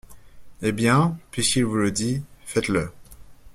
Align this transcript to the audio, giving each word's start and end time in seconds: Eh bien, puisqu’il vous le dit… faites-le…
Eh 0.63 0.71
bien, 0.71 1.19
puisqu’il 1.29 1.61
vous 1.65 1.75
le 1.75 1.91
dit… 1.91 2.23
faites-le… 2.47 2.91